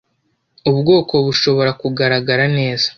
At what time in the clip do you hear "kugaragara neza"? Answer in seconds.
1.81-2.87